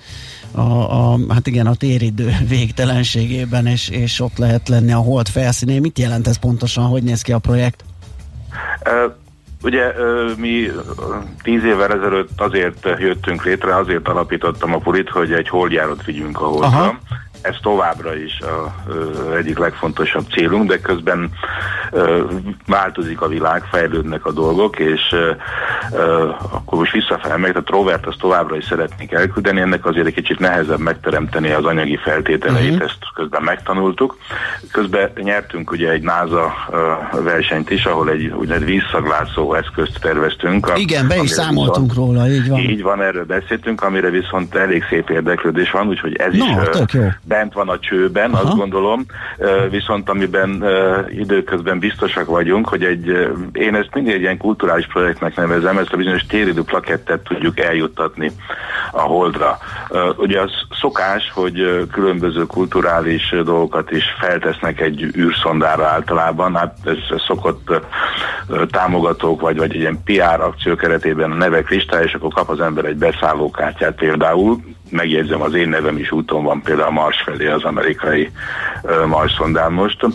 [0.50, 0.60] a,
[1.12, 5.80] a hát igen, a téridő végtelenségében, és, és ott lehet lenni a hold felszínén.
[5.80, 7.84] Mit jelent ez pontosan, hogy néz ki a projekt?
[9.62, 9.92] Ugye
[10.36, 10.70] mi
[11.42, 16.44] tíz évvel ezelőtt azért jöttünk létre, azért alapítottam a pulit, hogy egy holdjárat vigyünk a
[16.46, 16.66] holdra.
[16.66, 16.98] Aha
[17.42, 21.30] ez továbbra is a, ö, egyik legfontosabb célunk, de közben
[21.92, 22.24] ö,
[22.66, 25.30] változik a világ, fejlődnek a dolgok, és ö,
[25.92, 30.14] ö, akkor most visszafelé meg, a rovert azt továbbra is szeretnék elküldeni, ennek azért egy
[30.14, 32.84] kicsit nehezebb megteremteni az anyagi feltételeit, uh-huh.
[32.84, 34.16] ezt közben megtanultuk.
[34.72, 40.72] Közben nyertünk ugye egy NASA ö, versenyt is, ahol egy úgynevezett vízszaglászó eszközt terveztünk.
[40.76, 42.58] Igen, be is számoltunk viszont, róla, így van.
[42.58, 46.92] Így van, erről beszéltünk, amire viszont elég szép érdeklődés van, úgyhogy ez no, is tök
[46.92, 48.42] jó bent van a csőben, Aha.
[48.42, 49.04] azt gondolom,
[49.70, 50.64] viszont amiben
[51.10, 53.06] időközben biztosak vagyunk, hogy egy,
[53.52, 58.30] én ezt mindig egy ilyen kulturális projektnek nevezem, ezt a bizonyos téridő plakettet tudjuk eljuttatni
[58.92, 59.58] a holdra.
[60.16, 60.50] Ugye az
[60.80, 67.80] szokás, hogy különböző kulturális dolgokat is feltesznek egy űrszondára általában, hát ez, szokott
[68.70, 72.60] támogatók, vagy, vagy egy ilyen PR akció keretében a nevek listája, és akkor kap az
[72.60, 74.60] ember egy beszállókártyát például,
[74.90, 78.30] megjegyzem, az én nevem is úton van például Mars felé az amerikai
[78.82, 80.02] uh, Mars szondán most.
[80.02, 80.14] Uh,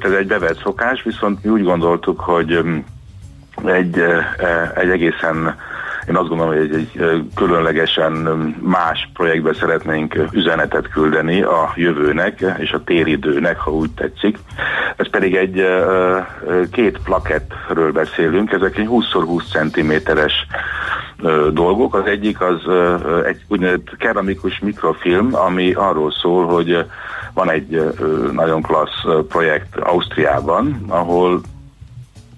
[0.00, 2.84] ez egy bevett szokás, viszont mi úgy gondoltuk, hogy um,
[3.64, 5.56] egy, uh, egy egészen
[6.10, 8.12] én azt gondolom, hogy egy, egy különlegesen
[8.60, 14.38] más projektbe szeretnénk üzenetet küldeni a jövőnek és a téridőnek, ha úgy tetszik.
[14.96, 15.64] Ez pedig egy
[16.72, 20.32] két plakettről beszélünk, ezek egy 20x20 cm-es
[21.52, 21.94] dolgok.
[21.94, 22.60] Az egyik az
[23.26, 26.84] egy úgynevezett keramikus mikrofilm, ami arról szól, hogy
[27.34, 27.94] van egy
[28.32, 31.40] nagyon klassz projekt Ausztriában, ahol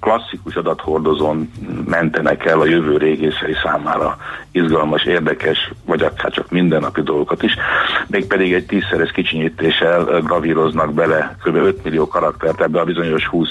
[0.02, 1.50] klasszikus adathordozón
[1.86, 4.16] mentenek el a jövő régészei számára
[4.50, 7.56] izgalmas, érdekes, vagy akár csak mindennapi dolgokat is,
[8.06, 11.54] mégpedig egy tízszeres kicsinyítéssel gravíroznak bele kb.
[11.54, 13.48] 5 millió karaktert ebbe a bizonyos 20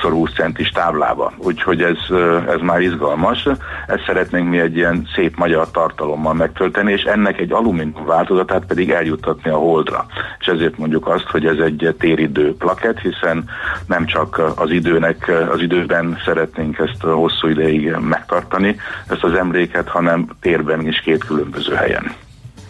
[0.00, 1.32] szor 20 centis táblába.
[1.36, 2.16] Úgyhogy ez,
[2.48, 3.48] ez már izgalmas.
[3.86, 8.90] Ezt szeretnénk mi egy ilyen szép magyar tartalommal megtölteni, és ennek egy alumínium változatát pedig
[8.90, 10.06] eljuttatni a holdra.
[10.38, 13.44] És ezért mondjuk azt, hogy ez egy téridő plaket, hiszen
[13.86, 18.76] nem csak az időnek, az időben szeretnénk ezt hosszú ideig megtartani,
[19.08, 22.12] ezt az emléket, hanem térben is két különböző helyen.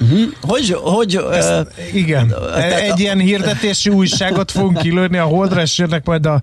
[0.01, 0.32] Uh-huh.
[0.41, 2.35] Hogy, hogy Ezt, uh, igen,
[2.80, 6.41] egy ilyen hirdetési újságot fogunk kilőni a holdra, és jönnek majd a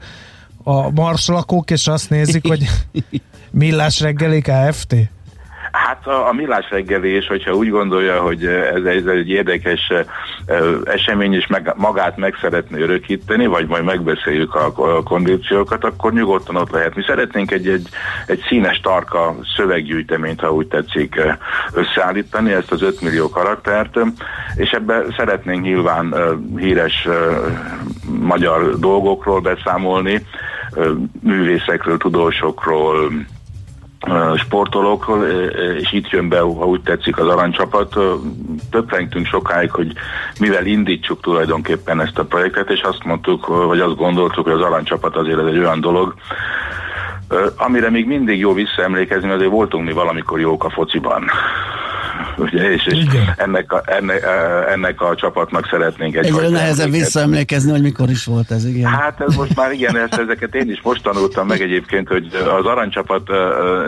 [0.63, 2.65] a marslakók, és azt nézik, hogy
[3.51, 4.95] millás reggeli KFT?
[5.71, 9.91] Hát a, a millás reggelés, hogyha úgy gondolja, hogy ez, ez egy érdekes
[10.83, 16.55] esemény, és meg, magát meg szeretné örökíteni, vagy majd megbeszéljük a, a kondíciókat, akkor nyugodtan
[16.55, 16.95] ott lehet.
[16.95, 17.87] Mi szeretnénk egy, egy,
[18.25, 21.21] egy színes, tarka szöveggyűjteményt, ha úgy tetszik,
[21.73, 23.99] összeállítani, ezt az 5 millió karaktert,
[24.55, 26.15] és ebben szeretnénk nyilván
[26.57, 27.07] híres
[28.19, 30.25] magyar dolgokról beszámolni,
[31.21, 33.11] művészekről, tudósokról,
[34.35, 35.25] sportolókról,
[35.79, 37.95] és itt jön be, ha úgy tetszik, az aranycsapat.
[38.71, 39.93] Töprengtünk sokáig, hogy
[40.39, 45.15] mivel indítsuk tulajdonképpen ezt a projektet, és azt mondtuk, vagy azt gondoltuk, hogy az aranycsapat
[45.15, 46.13] azért ez egy olyan dolog,
[47.57, 51.29] amire még mindig jó visszaemlékezni, azért voltunk mi valamikor jók a fociban
[52.41, 53.05] ugye, és, és
[53.37, 54.27] ennek, a, ennek,
[54.69, 58.91] ennek a csapatnak szeretnénk egy Egyre nehezebb visszaemlékezni, hogy mikor is volt ez, igen.
[58.91, 62.27] Hát ez most már igen, ezt, ezeket én is most tanultam meg egyébként, hogy
[62.59, 63.29] az aranycsapat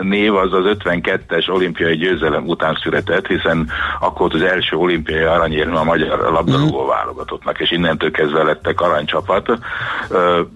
[0.02, 5.84] név az az 52-es olimpiai győzelem után született, hiszen akkor az első olimpiai aranyérme a
[5.84, 6.88] magyar labdarúgó uh-huh.
[6.88, 9.58] válogatottnak, és innentől kezdve lettek aranycsapat.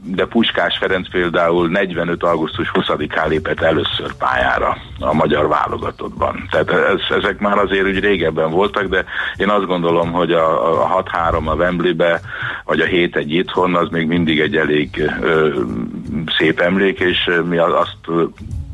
[0.03, 2.23] De Puskás Ferenc például 45.
[2.23, 6.49] augusztus 20-án lépett először pályára a magyar válogatottban.
[6.51, 9.05] Tehát ez, ezek már azért úgy régebben voltak, de
[9.37, 12.21] én azt gondolom, hogy a, a 6-3 a Wembleybe,
[12.65, 15.61] vagy a 7-1 itthon, az még mindig egy elég ö,
[16.39, 17.97] szép emlék, és mi azt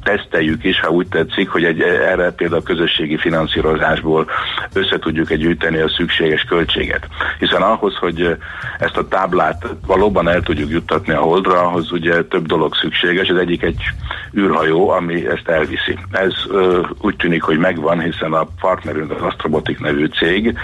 [0.05, 4.27] teszteljük is, ha úgy tetszik, hogy egy, erre például a közösségi finanszírozásból
[4.73, 7.07] össze tudjuk egy gyűjteni a szükséges költséget.
[7.39, 8.37] Hiszen ahhoz, hogy
[8.79, 13.29] ezt a táblát valóban el tudjuk juttatni a holdra, ahhoz ugye több dolog szükséges.
[13.29, 13.83] Az egyik egy
[14.37, 15.99] űrhajó, ami ezt elviszi.
[16.11, 20.59] Ez ö, úgy tűnik, hogy megvan, hiszen a partnerünk az Astrobotic nevű cég,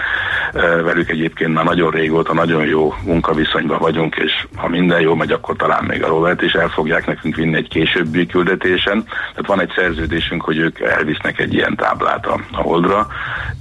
[0.53, 5.32] ö, velük egyébként már nagyon régóta nagyon jó munkaviszonyban vagyunk, és ha minden jó megy,
[5.32, 9.05] akkor talán még a rovert is el fogják nekünk vinni egy későbbi küldetésen.
[9.31, 13.07] Tehát van egy szerződésünk, hogy ők elvisznek egy ilyen táblát a, Holdra,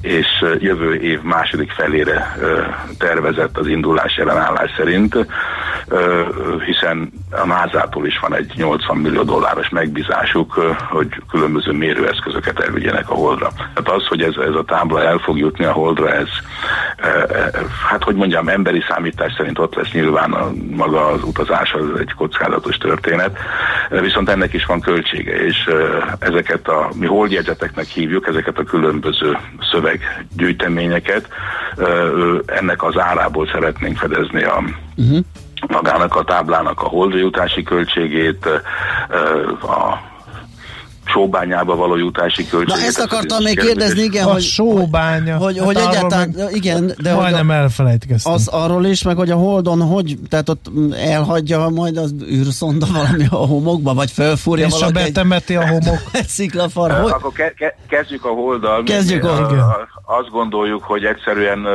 [0.01, 0.27] és
[0.59, 2.35] jövő év második felére
[2.97, 5.27] tervezett az indulás jelenállás szerint,
[6.65, 10.53] hiszen a NASA-tól is van egy 80 millió dolláros megbízásuk,
[10.89, 13.51] hogy különböző mérőeszközöket elvigyenek a Holdra.
[13.55, 16.27] Tehát az, hogy ez, ez a tábla el fog jutni a Holdra, ez
[17.89, 22.13] hát hogy mondjam, emberi számítás szerint ott lesz nyilván a, maga az utazás, az egy
[22.13, 23.37] kockázatos történet,
[23.89, 25.69] viszont ennek is van költsége, és
[26.19, 29.37] ezeket a, mi holdjegyzeteknek hívjuk, ezeket a különböző
[29.71, 31.27] szöveggyűjteményeket,
[32.45, 34.63] ennek az árából szeretnénk fedezni a
[34.97, 35.19] uh-huh.
[35.67, 38.45] magának a táblának a holdjutási költségét,
[39.61, 40.08] a
[41.13, 42.79] sóbányába való jutási költséget.
[42.79, 45.37] Na ezt akartam még kérdezni, igen, a hogy, sóbánya.
[45.37, 48.33] hogy, hogy hát egyáltalán, meg igen, de majdnem elfelejtkeztem.
[48.33, 50.65] Az arról is, meg hogy a Holdon, hogy, tehát ott
[51.05, 55.99] elhagyja majd az űrszonda valami a homokba, vagy felfúrja És valaki a betemeti a homok.
[56.11, 56.91] egy sziklafar.
[56.91, 57.11] Hogy?
[57.11, 58.83] Akkor ke- ke- kezdjük a Holddal.
[58.83, 61.65] Kezdjük a- a, a, azt gondoljuk, hogy egyszerűen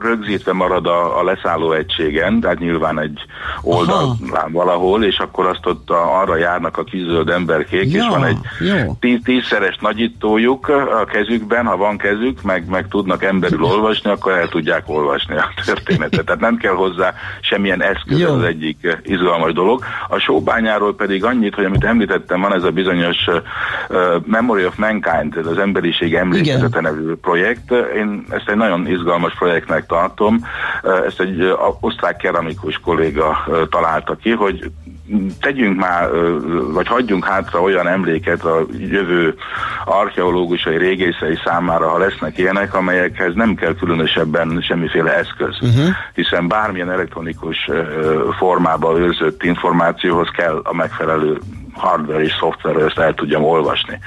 [0.00, 3.18] rögzítve marad a, a leszálló egységen, tehát nyilván egy
[3.62, 8.24] oldalán valahol, és akkor azt ott a, arra járnak a kizöld emberkék, Ja, és van
[8.24, 8.83] egy jó.
[9.00, 14.48] Tíz, tízszeres nagyítójuk a kezükben, ha van kezük, meg, meg tudnak emberül olvasni, akkor el
[14.48, 16.24] tudják olvasni a történetet.
[16.24, 18.34] Tehát nem kell hozzá semmilyen eszköz, Jó.
[18.34, 19.84] az egyik eh, izgalmas dolog.
[20.08, 23.36] A sóbányáról pedig annyit, hogy amit említettem, van ez a bizonyos uh,
[24.26, 27.70] Memory of Mankind, ez az emberiség emlékezete nevű projekt.
[27.96, 30.46] Én ezt egy nagyon izgalmas projektnek tartom.
[30.82, 34.70] Uh, ezt egy uh, osztrák keramikus kolléga uh, találta ki, hogy
[35.40, 36.10] tegyünk már,
[36.72, 39.34] vagy hagyjunk hátra olyan emléket a jövő
[39.84, 45.58] archeológusai, régészei számára, ha lesznek ilyenek, amelyekhez nem kell különösebben semmiféle eszköz.
[45.60, 45.94] Uh-huh.
[46.14, 47.70] Hiszen bármilyen elektronikus
[48.38, 51.38] formában őrzött információhoz kell a megfelelő
[51.74, 53.98] hardware és szoftver, ezt el tudjam olvasni.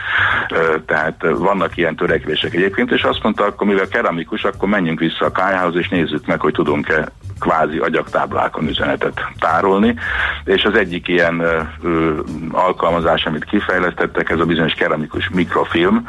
[0.86, 5.32] Tehát vannak ilyen törekvések egyébként, és azt mondta, akkor mivel keramikus, akkor menjünk vissza a
[5.32, 9.95] kályhához, és nézzük meg, hogy tudunk-e kvázi agyagtáblákon üzenetet tárolni,
[10.43, 12.13] és az egyik ilyen ö,
[12.51, 16.07] alkalmazás, amit kifejlesztettek, ez a bizonyos keramikus mikrofilm,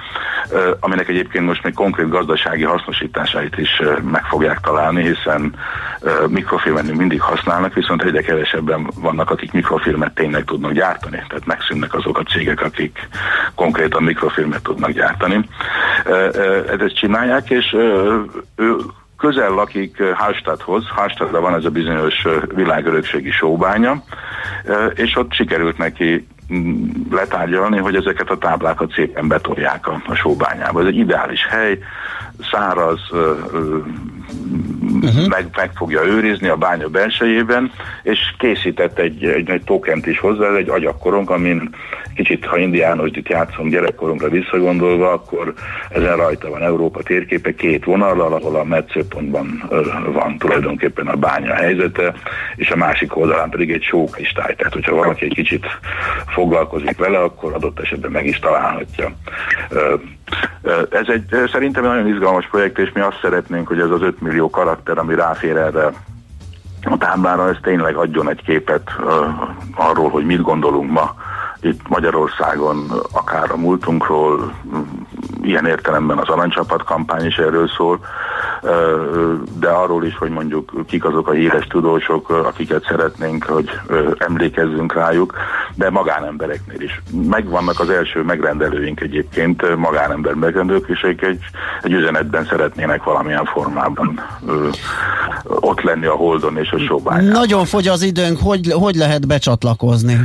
[0.51, 5.55] ö, aminek egyébként most még konkrét gazdasági hasznosításait is ö, meg fogják találni, hiszen
[6.01, 11.47] ö, mikrofilmet még mindig használnak, viszont egyre kevesebben vannak, akik mikrofilmet tényleg tudnak gyártani, tehát
[11.47, 13.09] megszűnnek azok a cégek, akik
[13.55, 15.49] konkrétan mikrofilmet tudnak gyártani.
[16.05, 18.21] Ö, ö, Ezt csinálják, és ö,
[18.57, 18.77] ő
[19.19, 24.03] közel lakik Hallstatthoz, Hallstattban van ez a bizonyos világörökségi sóbánya,
[24.95, 26.27] és ott sikerült neki
[27.11, 30.81] letárgyalni, hogy ezeket a táblákat szépen betolják a, a sóbányába.
[30.81, 31.79] Ez egy ideális hely,
[32.51, 33.01] száraz,
[35.03, 35.29] uh-huh.
[35.29, 37.73] meg, meg fogja őrizni a bánya belsejében,
[38.03, 41.71] és készített egy, egy, egy tokent is hozzá, egy agyakkorong, amin
[42.19, 45.55] kicsit, ha indiános itt játszom gyerekkoromra visszagondolva, akkor
[45.91, 49.63] ezen rajta van Európa térképe két vonallal, ahol a metszőpontban
[50.13, 52.15] van tulajdonképpen a bánya helyzete,
[52.57, 54.55] és a másik oldalán pedig egy sókristály.
[54.55, 55.67] Tehát, hogyha valaki egy kicsit
[56.27, 59.13] foglalkozik vele, akkor adott esetben meg is találhatja.
[60.91, 64.21] Ez egy szerintem egy nagyon izgalmas projekt, és mi azt szeretnénk, hogy ez az 5
[64.21, 65.93] millió karakter, ami ráfér erre
[66.85, 69.15] a táblára, ez tényleg adjon egy képet uh,
[69.75, 71.15] arról, hogy mit gondolunk ma.
[71.61, 74.53] Itt Magyarországon, akár a múltunkról,
[75.43, 78.01] ilyen értelemben az aranycsapat kampány is erről szól,
[79.61, 83.71] de arról is, hogy mondjuk kik azok a híres tudósok, akiket szeretnénk, hogy
[84.19, 85.35] emlékezzünk rájuk,
[85.75, 87.03] de magánembereknél is.
[87.29, 91.41] Megvannak az első megrendelőink egyébként, magánember megrendelők, és ők egy,
[91.83, 94.21] egy üzenetben szeretnének valamilyen formában
[95.45, 97.25] ott lenni a Holdon és a Sobányán.
[97.25, 100.17] Nagyon fogy az időnk, hogy, hogy lehet becsatlakozni?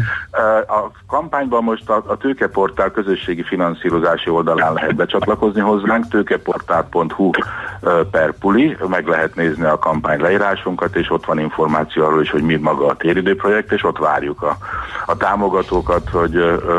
[0.68, 7.30] A kampányban most a, a tőkeportál közösségi finanszírozási oldalán lehet becsatlakozni hozzánk, tőkeportál.hu
[8.12, 12.42] per puli, meg lehet nézni a kampány leírásunkat, és ott van információ arról is, hogy
[12.42, 14.58] mi maga a téridőprojekt, és ott várjuk a,
[15.06, 16.36] a támogatókat, hogy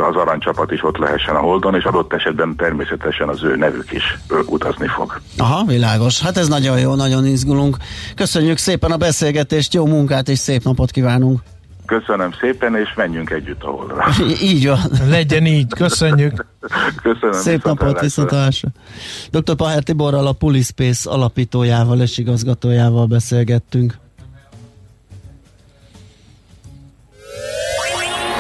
[0.09, 4.19] az aranycsapat is ott lehessen a Holdon, és adott esetben természetesen az ő nevük is
[4.47, 5.21] utazni fog.
[5.39, 6.21] Aha, világos.
[6.23, 7.77] Hát ez nagyon jó, nagyon izgulunk.
[8.15, 11.41] Köszönjük szépen a beszélgetést, jó munkát és szép napot kívánunk.
[11.87, 14.07] Köszönöm szépen, és menjünk együtt a holdra.
[14.53, 14.79] így van.
[15.09, 16.47] Legyen így, köszönjük.
[17.03, 17.33] Köszönöm.
[17.33, 18.69] Szép napot, viszontlátásra.
[19.31, 19.55] Dr.
[19.55, 23.95] Paher Tiborral, a Pulispace alapítójával és igazgatójával beszélgettünk.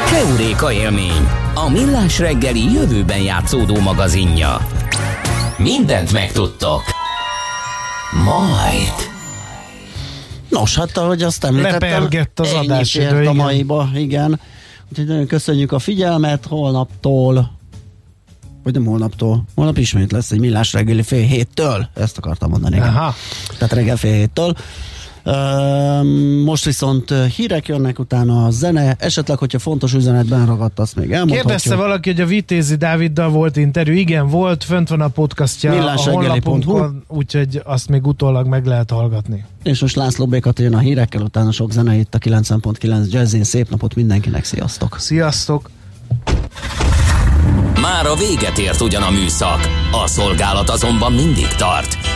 [0.06, 4.56] Heuréka élmény, a millás reggeli jövőben játszódó magazinja.
[5.58, 6.82] Mindent megtudtok.
[8.24, 9.13] Majd.
[10.54, 14.40] Nos, hát ahogy azt említettem, Lepergett az fért a maiba, igen.
[14.90, 17.52] Úgyhogy nagyon köszönjük a figyelmet, holnaptól
[18.62, 22.76] vagy nem holnaptól, holnap ismét lesz egy millás reggeli fél héttől, ezt akartam mondani.
[22.76, 22.88] igen.
[22.88, 23.14] Aha.
[23.58, 24.56] Tehát reggel fél héttől.
[26.44, 31.46] Most viszont hírek jönnek, utána a zene, esetleg, hogyha fontos üzenetben ragadt, azt még elmondhatjuk.
[31.46, 33.94] Kérdezte valaki, hogy a Vitézi Dáviddal volt interjú.
[33.94, 36.50] Igen, volt, fönt van a podcastja a Millásreggeli.hu.
[36.50, 39.44] honlapunkon, úgyhogy azt még utólag meg lehet hallgatni.
[39.62, 43.44] És most László Békat jön a hírekkel, utána sok zene itt a 90.9 Jazzin.
[43.44, 44.96] Szép napot mindenkinek, sziasztok!
[44.98, 45.70] Sziasztok!
[47.80, 49.60] Már a véget ért ugyan a műszak,
[50.04, 51.96] a szolgálat azonban mindig tart,